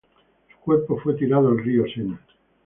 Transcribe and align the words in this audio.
Su 0.49 0.57
cuerpo 0.61 0.97
fue 0.97 1.13
tirado 1.13 1.49
al 1.49 1.59
Río 1.63 1.83
Sena. 1.93 2.19